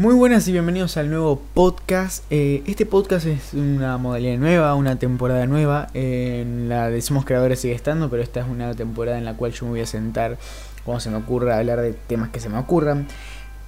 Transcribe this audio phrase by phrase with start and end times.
[0.00, 2.24] Muy buenas y bienvenidos al nuevo podcast.
[2.30, 5.88] Eh, este podcast es una modalidad nueva, una temporada nueva.
[5.92, 9.66] La de Somos Creadores sigue estando, pero esta es una temporada en la cual yo
[9.66, 10.38] me voy a sentar
[10.86, 13.08] cuando se me ocurra hablar de temas que se me ocurran.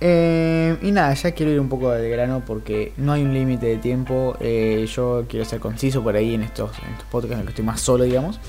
[0.01, 3.67] Eh, y nada, ya quiero ir un poco de grano porque no hay un límite
[3.67, 4.35] de tiempo.
[4.41, 7.67] Eh, yo quiero ser conciso por ahí en estos, estos podcasts en los que estoy
[7.67, 8.41] más solo, digamos.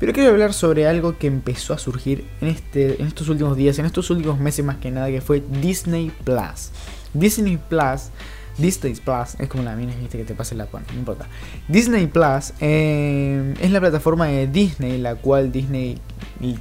[0.00, 3.78] Pero quiero hablar sobre algo que empezó a surgir en, este, en estos últimos días,
[3.78, 6.70] en estos últimos meses más que nada, que fue Disney Plus.
[7.14, 8.10] Disney Plus,
[8.58, 11.26] Disney Plus, es como la mina, viste que te pase la bueno, no importa.
[11.68, 15.98] Disney Plus eh, es la plataforma de Disney, la cual Disney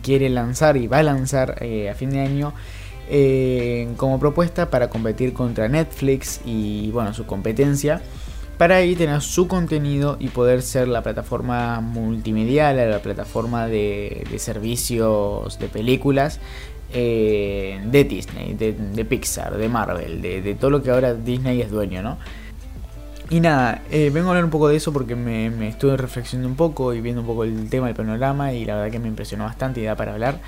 [0.01, 2.53] quiere lanzar y va a lanzar eh, a fin de año.
[3.13, 8.01] Eh, como propuesta para competir contra Netflix y bueno su competencia
[8.57, 15.59] para ahí tener su contenido y poder ser la plataforma multimedial, la plataforma de servicios
[15.59, 16.39] de películas
[16.93, 22.01] eh, de Disney, de, Pixar, de Marvel, de, todo lo que ahora Disney es dueño,
[22.01, 22.17] ¿no?
[23.31, 26.57] Y nada, eh, vengo a hablar un poco de eso porque me, estuve reflexionando un
[26.57, 29.45] poco y viendo un poco el tema, el panorama y la verdad que me impresionó
[29.45, 30.41] bastante y da para hablar.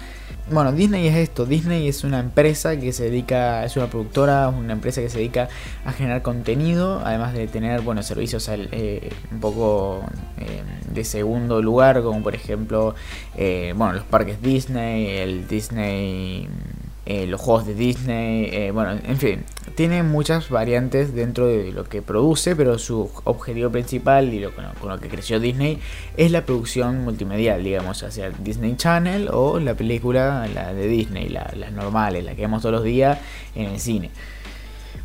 [0.52, 4.74] Bueno, Disney es esto, Disney es una empresa que se dedica, es una productora, una
[4.74, 5.48] empresa que se dedica
[5.86, 10.04] a generar contenido, además de tener, bueno, servicios eh, un poco
[10.94, 12.96] de segundo lugar, como por ejemplo,
[13.38, 16.50] bueno, los parques Disney, el Disney
[17.06, 19.44] eh, los juegos de Disney, eh, bueno, en fin,
[19.76, 24.66] tiene muchas variantes dentro de lo que produce, pero su objetivo principal y lo, con,
[24.90, 25.80] lo, que creció Disney
[26.18, 31.72] es la producción multimedial, digamos, hacia Disney Channel o la película, la de Disney, las
[31.72, 33.20] normales, la que vemos todos los días
[33.56, 34.12] en el cine.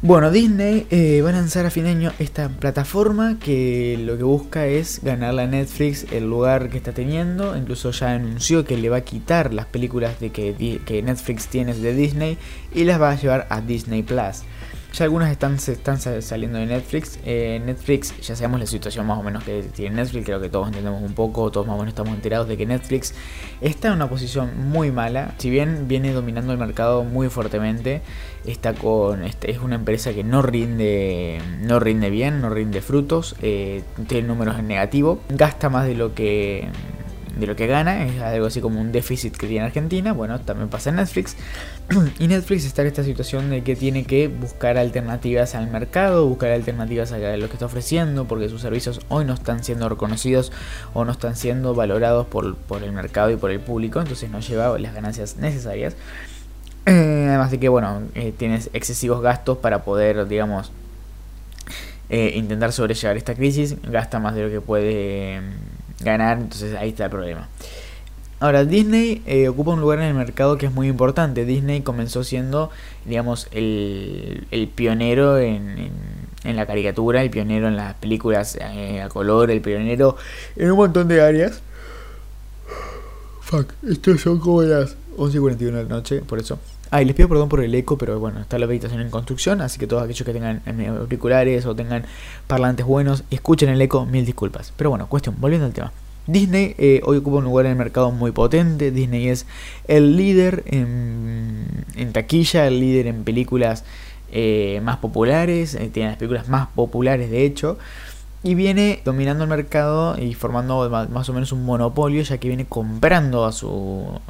[0.01, 4.23] Bueno, Disney eh, va a lanzar a fin de año esta plataforma que lo que
[4.23, 7.57] busca es ganarle a Netflix el lugar que está teniendo.
[7.57, 11.75] Incluso ya anunció que le va a quitar las películas de que, que Netflix tiene
[11.75, 12.39] de Disney
[12.73, 14.45] y las va a llevar a Disney Plus.
[14.99, 17.21] Ya algunas están, se están saliendo de Netflix.
[17.25, 20.67] Eh, Netflix, ya sabemos la situación más o menos que tiene Netflix, creo que todos
[20.67, 23.15] entendemos un poco, todos más o menos estamos enterados de que Netflix
[23.61, 25.37] está en una posición muy mala.
[25.39, 28.03] Si bien viene dominando el mercado muy fuertemente,
[28.45, 33.37] está con este, es una empresa que no rinde, no rinde bien, no rinde frutos,
[33.41, 36.67] eh, tiene números en negativo, gasta más de lo que
[37.39, 40.69] de lo que gana, es algo así como un déficit que tiene Argentina, bueno, también
[40.69, 41.37] pasa en Netflix.
[42.19, 46.51] y Netflix está en esta situación de que tiene que buscar alternativas al mercado, buscar
[46.51, 50.53] alternativas a lo que está ofreciendo, porque sus servicios hoy no están siendo reconocidos
[50.95, 54.77] o no están siendo valorados por, el mercado y por el público, entonces no lleva
[54.79, 55.95] las ganancias necesarias.
[56.87, 60.73] Eh, además de que, bueno, eh, tienes excesivos gastos para poder, digamos,
[62.11, 65.43] eh, intentar sobrellevar esta crisis, gasta más de lo que puede
[66.01, 67.49] ganar, entonces ahí está el problema.
[68.41, 71.45] Ahora, Disney eh, ocupa un lugar en el mercado que es muy importante.
[71.45, 72.71] Disney comenzó siendo,
[73.05, 75.91] digamos, el, el pionero en,
[76.45, 80.17] en, la caricatura, el pionero en las películas eh, a color, el pionero
[80.55, 81.63] en un montón de áreas.
[83.41, 86.61] Fuck, estos son como las 11.41 de la noche, por eso.
[86.91, 89.61] Ah, y les pido perdón por el eco, pero bueno, está la habitación en construcción,
[89.61, 92.05] así que todos aquellos que tengan auriculares o tengan
[92.47, 94.73] parlantes buenos, escuchen el eco, mil disculpas.
[94.77, 95.93] Pero bueno, cuestión, volviendo al tema.
[96.29, 98.91] Disney eh, hoy ocupa un lugar en el mercado muy potente.
[98.91, 99.47] Disney es
[99.89, 103.85] el líder en, taquilla, el líder en películas
[104.31, 107.79] eh, más populares, eh, tiene las películas más populares de hecho.
[108.43, 112.67] Y viene dominando el mercado y formando más o menos un monopolio, ya que viene
[112.67, 113.53] comprando a, a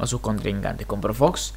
[0.07, 0.87] sus contrincantes.
[0.87, 1.53] Compró Fox,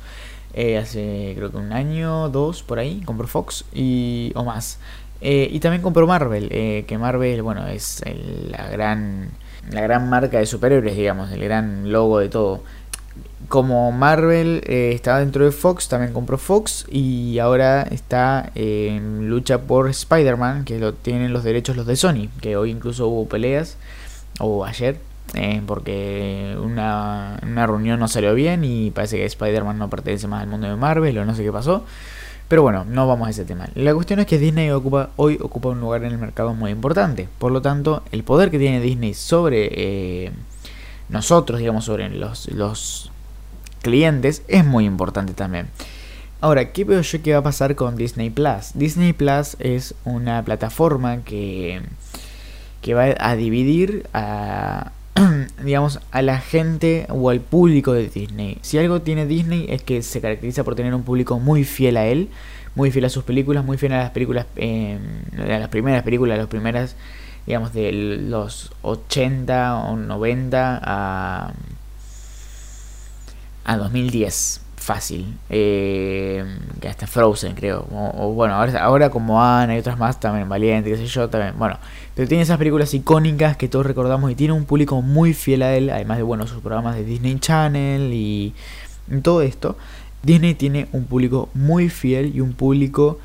[0.54, 4.78] eh, hace creo que un año, dos por ahí, compró Fox y, o más.
[5.20, 8.02] Eh, y también compró Marvel, eh, que Marvel, bueno, es
[8.50, 9.30] la gran
[9.70, 12.62] la gran marca de superhéroes, digamos, el gran logo de todo.
[13.48, 19.88] Como Marvel estaba dentro de Fox, también compró Fox y ahora está en lucha por
[19.88, 23.76] Spider-Man, que lo tienen los derechos los de Sony, que hoy incluso hubo peleas,
[24.40, 24.96] o ayer,
[25.34, 30.42] eh, porque una, una, reunión no salió bien y parece que Spider-Man no pertenece más
[30.42, 31.84] al mundo de Marvel o no sé qué pasó.
[32.48, 33.66] Pero bueno, no vamos a ese tema.
[33.74, 37.26] La cuestión es que Disney ocupa, hoy ocupa un lugar en el mercado muy importante.
[37.38, 40.32] Por lo tanto, el poder que tiene Disney sobre eh,
[41.08, 43.10] nosotros, digamos, sobre los, los
[43.80, 45.68] clientes, es muy importante también.
[46.42, 48.72] Ahora, ¿qué veo yo que va a pasar con Disney Plus?
[48.74, 51.80] Disney Plus es una plataforma que,
[52.82, 54.92] que va a dividir a,
[55.62, 58.58] digamos, a la gente o al público de Disney.
[58.62, 62.06] Si algo tiene Disney es que se caracteriza por tener un público muy fiel a
[62.06, 62.28] él,
[62.74, 64.98] muy fiel a sus películas, muy fiel a las películas, eh,
[65.38, 66.96] a las primeras películas, las primeras,
[67.46, 71.52] digamos, de los 80 o 90 a,
[73.64, 75.34] a 2010 fácil.
[75.50, 76.44] Eh,
[76.80, 77.86] que hasta Frozen, creo.
[77.90, 81.54] O, bueno, ahora, ahora como Ana y otras más, también Valiente, qué sé yo, también.
[81.58, 81.78] Bueno,
[82.14, 85.74] pero tiene esas películas icónicas que todos recordamos y tiene un público muy fiel a
[85.76, 88.54] él, además de, bueno, sus programas de Disney Channel y,
[89.22, 89.76] todo esto.
[90.22, 93.18] Disney tiene un público muy fiel y un público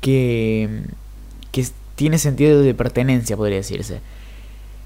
[0.00, 0.82] que,
[1.52, 4.00] que tiene sentido de pertenencia, podría decirse.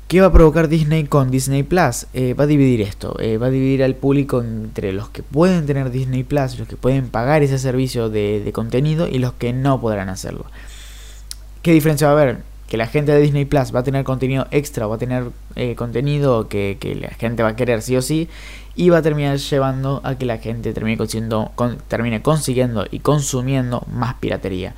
[0.08, 2.06] ¿Qué va a provocar Disney con Disney Plus?
[2.12, 5.64] Eh, va a dividir esto, eh, va a dividir al público entre los que pueden
[5.64, 9.80] tener Disney Plus, los que pueden pagar ese servicio de, contenido y los que no
[9.80, 10.44] podrán hacerlo.
[11.62, 12.38] ¿Qué diferencia va a haber?
[12.68, 15.74] Que la gente de Disney Plus va a tener contenido extra, va a tener eh,
[15.74, 18.28] contenido que, la gente va a querer sí o sí
[18.76, 20.98] y va a terminar llevando a que la gente termine
[21.88, 24.74] termine consiguiendo y consumiendo más piratería.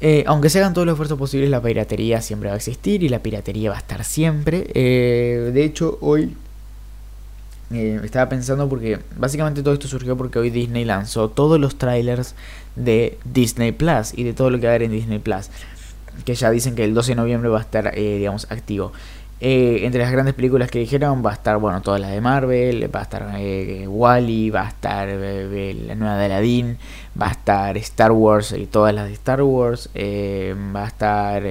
[0.00, 3.08] Eh, aunque se hagan todos los esfuerzos posibles, la piratería siempre va a existir y
[3.08, 4.66] la piratería va a estar siempre.
[4.74, 6.36] Eh, de hecho, hoy
[7.72, 12.34] eh, estaba pensando porque básicamente todo esto surgió porque hoy Disney lanzó todos los trailers
[12.76, 15.50] de Disney Plus y de todo lo que va a haber en Disney Plus.
[16.24, 18.92] Que ya dicen que el 12 de noviembre va a estar, digamos, activo.
[19.40, 22.90] Eh, entre las grandes películas que dijeron va a estar, bueno, todas las de Marvel,
[22.92, 26.78] va a estar eh, Wally, va a estar eh, la nueva de Aladdin,
[27.20, 31.42] va a estar Star Wars y todas las de Star Wars, va a estar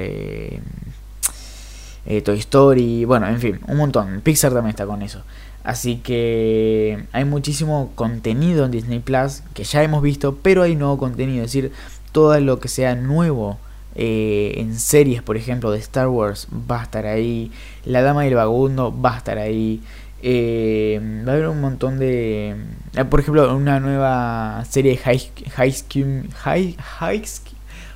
[2.23, 4.19] Toy Story, bueno, en fin, un montón.
[4.21, 5.23] Pixar también está con eso.
[5.63, 10.97] Así que hay muchísimo contenido en Disney Plus que ya hemos visto, pero hay nuevo
[10.97, 11.71] contenido, es decir,
[12.11, 13.57] todo lo que sea nuevo
[13.99, 17.51] eh, en series, por ejemplo, de Star Wars, va a estar ahí.
[17.83, 19.81] La Dama del Vagabundo va a estar ahí.
[20.21, 22.55] Eh, va a haber un montón de.
[22.95, 26.29] Eh, por ejemplo, una nueva serie de High, high School.
[26.43, 27.23] High, high,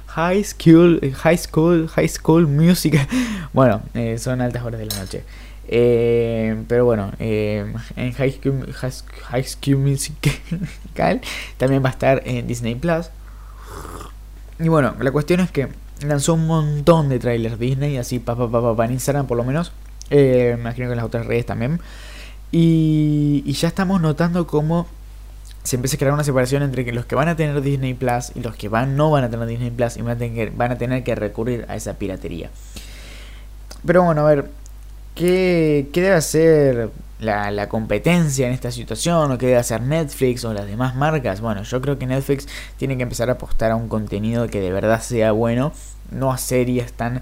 [0.07, 1.13] high School.
[1.13, 1.87] High School.
[1.89, 3.07] High School Music.
[3.53, 3.83] bueno,
[4.17, 5.23] son altas horas de la noche.
[6.67, 10.33] pero bueno, en High School, High School Musical
[11.57, 13.11] también va a estar en Disney Plus.
[14.59, 15.69] Y bueno, la cuestión es que
[16.07, 19.43] lanzó un montón de trailers Disney, así pa, pa, pa, pa en Instagram por lo
[19.43, 19.71] menos.
[20.09, 21.79] Eh, imagino que en las otras redes también.
[22.51, 24.87] Y, y ya estamos notando cómo
[25.63, 28.41] se empieza a crear una separación entre los que van a tener Disney Plus y
[28.41, 31.65] los que van, no van a tener Disney Plus y van a tener que recurrir
[31.69, 32.49] a esa piratería.
[33.85, 34.49] Pero bueno, a ver,
[35.15, 40.43] ¿qué, qué debe hacer la, la, competencia en esta situación o qué debe hacer Netflix
[40.43, 41.39] o las demás marcas.
[41.41, 42.47] Bueno, yo creo que Netflix
[42.77, 45.73] tiene que empezar a apostar a un contenido que de verdad sea bueno,
[46.09, 47.21] no a series tan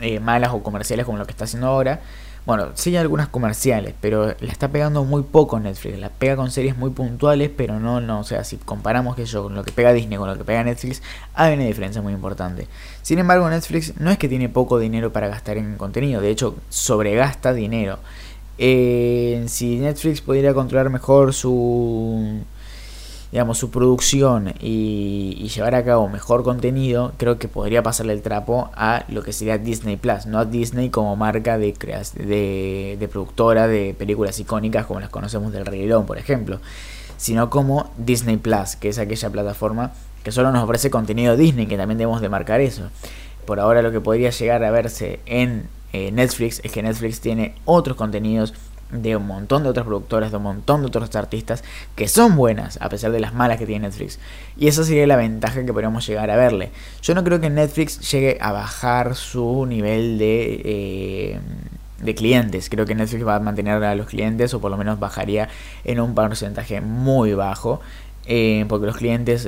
[0.00, 2.00] eh, malas o comerciales como lo que está haciendo ahora.
[2.46, 5.98] Bueno, sí hay algunas comerciales, pero la está pegando muy poco Netflix.
[5.98, 9.42] La pega con series muy puntuales, pero no, no, o sea, si comparamos que yo
[9.42, 11.02] con lo que pega Disney con lo que pega Netflix,
[11.34, 12.68] hay una diferencia muy importante.
[13.02, 16.54] Sin embargo, Netflix no es que tiene poco dinero para gastar en contenido, de hecho,
[16.68, 17.98] sobregasta dinero.
[18.58, 22.44] Eh, si Netflix pudiera controlar mejor su
[23.32, 28.70] digamos su producción y, llevar a cabo mejor contenido creo que podría pasarle el trapo
[28.74, 31.72] a lo que sería Disney Plus no a Disney como marca de,
[32.14, 36.60] de, de productora de películas icónicas como las conocemos del Rey León por ejemplo
[37.16, 39.92] sino como Disney Plus que es aquella plataforma
[40.26, 42.90] que solo nos ofrece contenido Disney que también debemos de marcar eso.
[43.44, 47.54] Por ahora lo que podría llegar a verse en eh, Netflix es que Netflix tiene
[47.64, 48.52] otros contenidos
[48.90, 52.78] de un montón de otras productoras, de un montón de otros artistas que son buenas,
[52.80, 54.18] a pesar de las malas que tiene Netflix.
[54.56, 56.70] Y esa sería la ventaja que podríamos llegar a verle.
[57.02, 61.40] Yo no creo que Netflix llegue a bajar su nivel de, eh,
[62.00, 62.68] de clientes.
[62.70, 65.48] Creo que Netflix va a mantener a los clientes, o por lo menos bajaría
[65.84, 67.80] en un porcentaje muy bajo.
[68.28, 69.46] Eh, porque los clientes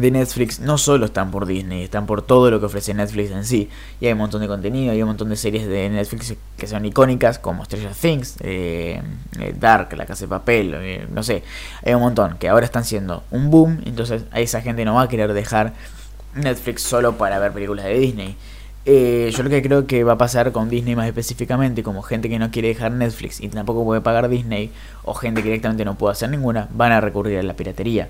[0.00, 3.44] de Netflix no solo están por Disney, están por todo lo que ofrece Netflix en
[3.44, 3.68] sí.
[4.00, 6.84] Y hay un montón de contenido, hay un montón de series de Netflix que son
[6.84, 9.02] icónicas, como Stranger Things, eh,
[9.40, 11.42] eh, Dark, La Casa de Papel, eh, no sé.
[11.84, 15.02] Hay un montón que ahora están siendo un boom, entonces a esa gente no va
[15.02, 15.74] a querer dejar
[16.34, 18.36] Netflix solo para ver películas de Disney.
[18.84, 22.38] yo lo que creo que va a pasar con Disney más específicamente, como gente que
[22.38, 24.70] no quiere dejar Netflix y tampoco puede pagar Disney,
[25.04, 28.08] o gente que directamente no puede hacer ninguna, van a recurrir a la piratería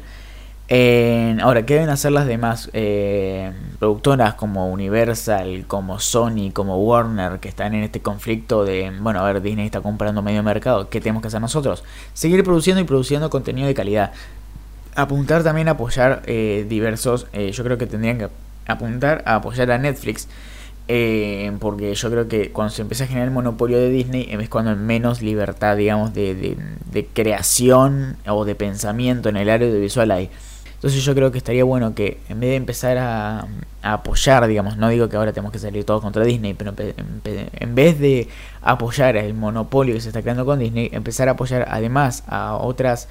[0.70, 7.48] ahora, ¿qué deben hacer las demás eh, productoras como Universal, como Sony, como Warner, que
[7.48, 11.22] están en este conflicto de, bueno, a ver, Disney está comprando medio mercado, ¿qué tenemos
[11.22, 11.84] que hacer nosotros?
[12.12, 14.12] Seguir produciendo y produciendo contenido de calidad.
[14.94, 18.28] Apuntar también a apoyar eh, diversos, eh, yo creo que tendrían que
[18.66, 20.28] apuntar a apoyar a Netflix.
[21.60, 24.76] porque yo creo que cuando se empieza a generar el monopolio de Disney es cuando
[24.76, 26.56] menos libertad, digamos, de, de,
[26.92, 30.30] de creación o de pensamiento en el área audiovisual hay.
[30.78, 33.48] Entonces yo creo que estaría bueno que en vez de empezar a,
[33.82, 37.98] apoyar, digamos, no digo que ahora tenemos que salir todos contra Disney, pero en, vez
[37.98, 38.28] de
[38.62, 43.08] apoyar el monopolio que se está creando con Disney, empezar a apoyar además a otras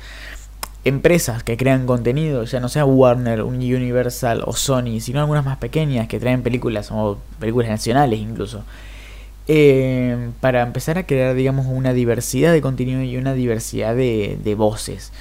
[0.85, 6.07] empresas que crean contenido, ya no sea Warner, Universal o Sony, sino algunas más pequeñas
[6.07, 8.63] que traen películas o películas nacionales incluso.
[9.49, 14.55] Eh, para empezar a crear, digamos, una diversidad de contenido y una diversidad de, de,
[14.55, 15.11] voces.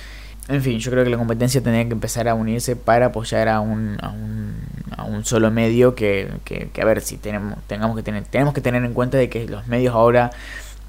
[0.49, 3.61] En fin, yo creo que la competencia tendría que empezar a unirse para apoyar a
[3.61, 4.55] un, a un,
[4.97, 8.55] a un solo medio que, que, que, a ver, si tenemos, tengamos que tener, tenemos
[8.55, 10.31] que tener en cuenta de que los medios ahora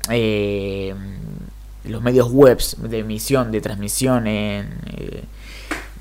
[0.09, 0.93] eh,
[1.85, 5.23] los medios webs de emisión, de transmisión en, eh,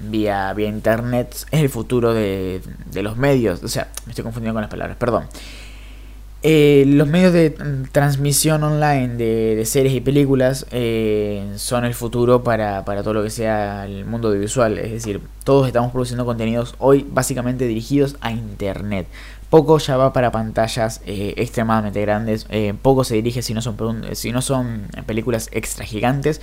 [0.00, 3.62] vía, vía internet es el futuro de, de, los medios.
[3.62, 5.26] O sea, me estoy confundiendo con las palabras, perdón.
[6.42, 7.50] Eh, los medios de
[7.90, 13.30] transmisión online de, series y películas eh, son el futuro para, para, todo lo que
[13.30, 14.78] sea el mundo audiovisual.
[14.78, 19.08] Es decir, todos estamos produciendo contenidos hoy básicamente dirigidos a internet.
[19.50, 24.04] Poco ya va para pantallas eh, extremadamente grandes, eh, poco se dirige si no, son,
[24.14, 26.40] si no son películas extra gigantes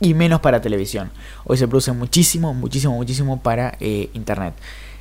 [0.00, 1.10] y menos para televisión.
[1.44, 4.54] Hoy se produce muchísimo, muchísimo, muchísimo para eh, internet.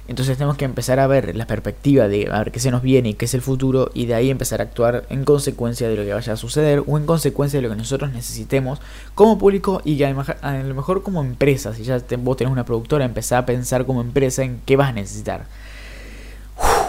[0.07, 3.09] Entonces tenemos que empezar a ver la perspectiva de a ver qué se nos viene
[3.09, 6.03] y qué es el futuro y de ahí empezar a actuar en consecuencia de lo
[6.03, 8.79] que vaya a suceder o en consecuencia de lo que nosotros necesitemos
[9.15, 11.73] como público y a lo mejor como empresa.
[11.73, 14.93] Si ya vos tenés una productora, empezar a pensar como empresa en qué vas a
[14.93, 15.47] necesitar.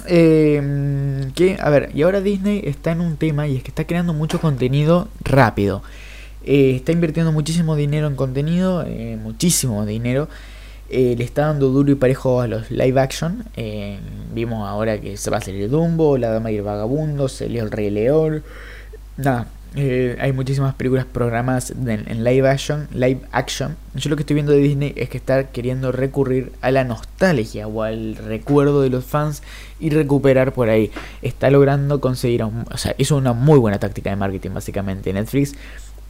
[0.07, 3.85] eh, que, a ver, y ahora Disney está en un tema y es que está
[3.85, 5.83] creando mucho contenido rápido.
[6.45, 10.29] Eh, está invirtiendo muchísimo dinero en contenido, eh, muchísimo dinero.
[10.91, 13.45] Eh, le está dando duro y parejo a los live action.
[14.35, 17.71] vimos ahora que se va a salir Dumbo, La Dama y el Vagabundo, se El
[17.71, 18.43] Rey León.
[19.17, 23.77] Nada, eh, hay muchísimas películas programadas en, en, live action, live action.
[23.95, 27.69] Yo lo que estoy viendo de Disney es que está queriendo recurrir a la nostalgia
[27.69, 29.45] o al recuerdo de los fans
[29.79, 30.91] y recuperar por ahí.
[31.23, 35.55] Está logrando conseguir, un, o sea, hizo una muy buena táctica de marketing básicamente Netflix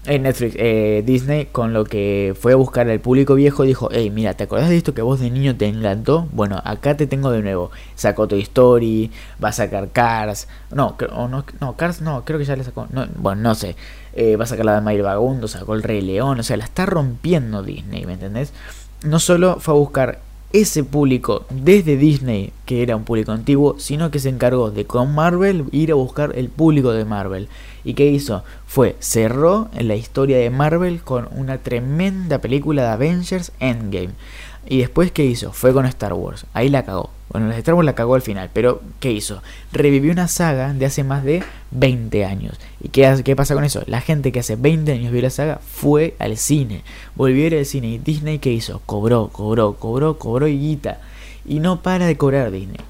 [0.07, 4.11] en Netflix, eh, Disney, con lo que fue a buscar al público viejo, dijo, hey,
[4.11, 6.27] mira, ¿te acordás de esto que vos de niño te encantó?
[6.33, 7.71] Bueno, acá te tengo de nuevo.
[7.97, 9.11] Sacó Toy Story,
[9.43, 12.87] va a sacar Cars, no, o no, no, Cars no, creo que ya le sacó,
[12.91, 13.77] no, bueno, no sé,
[14.15, 16.65] eh, va a sacar la de Mario Vagabundo, sacó el Rey León, o sea, la
[16.65, 18.55] está rompiendo Disney, ¿me entendés?
[19.05, 24.11] No solo fue a buscar ese público desde Disney, que era un público antiguo, sino
[24.11, 27.49] que se encargó de con Marvel ir a buscar el público de Marvel.
[27.85, 28.43] ¿Y qué hizo?
[28.67, 34.11] Fue, cerró en la historia de Marvel con una tremenda película de Avengers Endgame.
[34.67, 35.53] Y después, ¿qué hizo?
[35.53, 36.47] Fue con Star Wars.
[36.53, 37.11] Ahí la cagó.
[37.31, 39.41] Bueno, la Star Wars la cagó al final, pero ¿qué hizo?
[39.73, 42.59] Revivió una saga de hace más de 20 años.
[42.83, 43.85] ¿Y qué, qué pasa con eso?
[43.87, 46.83] La gente que hace 20 años vio la saga fue al cine.
[47.15, 47.87] Volvió a ir al cine.
[47.87, 48.83] ¿Y Disney qué hizo?
[48.85, 51.01] Cobró, cobró, cobró, cobró y guita.
[51.47, 52.81] Y no para de cobrar Disney.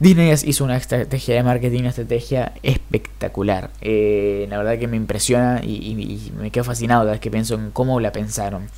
[0.00, 3.70] Disney hizo una estrategia de marketing, una estrategia espectacular.
[3.80, 7.30] Eh, la verdad que me impresiona y, y, y, me quedo fascinado cada vez que
[7.30, 8.68] pienso en cómo la pensaron.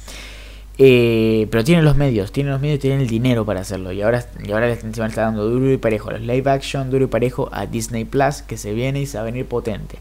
[0.78, 3.92] Eh, pero tienen los medios, tienen los medios tienen el dinero para hacerlo.
[3.92, 7.04] Y ahora, y ahora encima está dando duro y parejo a los live action, duro
[7.04, 9.98] y parejo a Disney Plus, que se viene y se va a venir potente.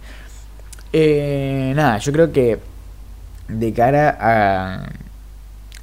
[0.93, 2.59] Eh, nada, yo creo que
[3.47, 4.89] de cara a,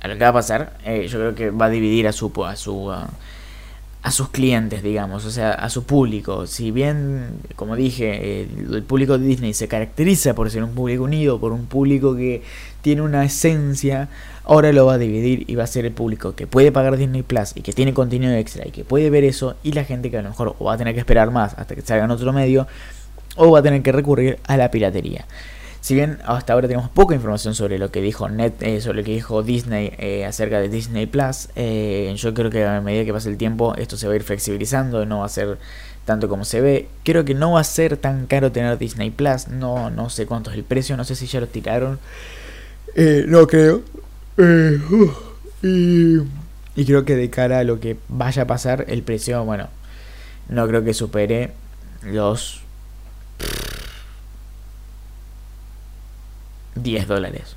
[0.00, 2.32] a, lo que va a pasar, eh, yo creo que va a dividir a su,
[2.44, 2.90] a su
[4.06, 6.46] a sus clientes, digamos, o sea, a su público.
[6.46, 11.40] Si bien, como dije, el, público de Disney se caracteriza por ser un público unido,
[11.40, 12.42] por un público que
[12.82, 14.08] tiene una esencia,
[14.44, 17.24] ahora lo va a dividir y va a ser el público que puede pagar Disney
[17.24, 20.18] Plus y que tiene contenido extra y que puede ver eso, y la gente que
[20.18, 22.32] a lo mejor o va a tener que esperar más hasta que salga en otro
[22.32, 22.68] medio,
[23.34, 25.26] o va a tener que recurrir a la piratería.
[25.86, 29.04] Si bien hasta ahora tenemos poca información sobre lo que dijo Net, eh, sobre lo
[29.04, 33.12] que dijo Disney eh, acerca de Disney Plus, eh, yo creo que a medida que
[33.12, 35.58] pase el tiempo esto se va a ir flexibilizando, no va a ser
[36.04, 36.88] tanto como se ve.
[37.04, 40.50] Creo que no va a ser tan caro tener Disney Plus, no, no sé cuánto
[40.50, 42.00] es el precio, no sé si ya lo tiraron.
[42.96, 43.82] no creo.
[45.62, 49.68] Y creo que de cara a lo que vaya a pasar, el precio, bueno,
[50.48, 51.52] no creo que supere
[52.02, 52.62] los
[56.76, 57.56] 10 dólares.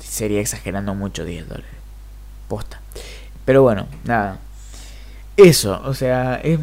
[0.00, 1.70] Sería exagerando mucho 10 dólares.
[2.48, 2.80] Posta.
[3.44, 4.38] Pero bueno, nada.
[5.36, 6.58] Eso, o sea, es,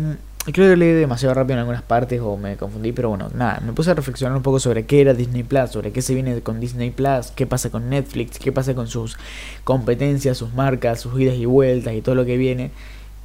[0.45, 3.73] creo que leí demasiado rápido en algunas partes o me confundí, pero bueno, nada, me
[3.73, 6.59] puse a reflexionar un poco sobre qué era Disney Plus, sobre qué se viene con
[6.59, 9.17] Disney Plus, qué pasa con Netflix, qué pasa con sus
[9.63, 12.71] competencias, sus marcas, sus idas y vueltas y todo lo que viene.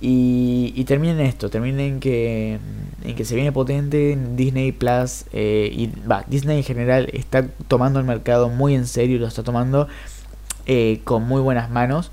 [0.00, 2.59] Y, y termina en esto, termina en que,
[3.03, 7.99] en que se viene potente Disney Plus eh, y va, Disney en general está tomando
[7.99, 9.88] el mercado muy en serio, lo está tomando
[10.67, 12.11] eh, con muy buenas manos.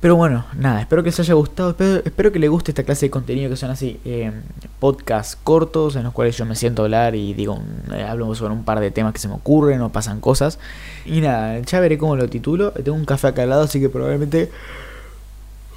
[0.00, 3.10] Pero bueno, nada, espero que les haya gustado, espero, que les guste esta clase de
[3.10, 4.30] contenido que son así, eh,
[4.78, 7.58] podcasts cortos en los cuales yo me siento a hablar y digo,
[7.92, 10.58] eh, hablo sobre un par de temas que se me ocurren o pasan cosas.
[11.06, 12.72] Y nada, ya veré cómo lo titulo.
[12.72, 14.50] Tengo un café acá al lado, así que probablemente...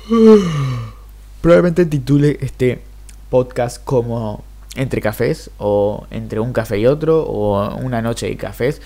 [1.42, 2.82] Probablemente titule este
[3.30, 4.44] podcast como
[4.76, 8.82] Entre cafés o entre un café y otro o una noche de cafés.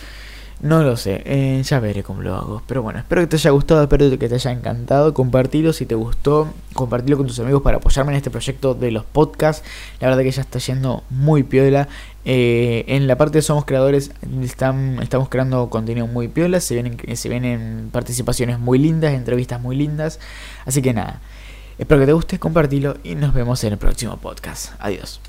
[0.61, 2.61] No lo sé, eh, ya veré cómo lo hago.
[2.67, 5.13] Pero bueno, espero que te haya gustado, espero que te haya encantado.
[5.13, 9.03] Compartilo si te gustó, compartilo con tus amigos para apoyarme en este proyecto de los
[9.03, 9.67] podcasts.
[9.99, 11.89] La verdad que ya está yendo muy piola.
[12.23, 16.61] Eh, en la parte de Somos Creadores están, estamos creando contenido muy piola.
[16.61, 20.19] Se vienen, se vienen participaciones muy lindas, entrevistas muy lindas.
[20.65, 21.19] Así que nada,
[21.83, 24.73] espero que te guste, compartilo y nos vemos en el próximo podcast.
[24.79, 25.19] Adiós.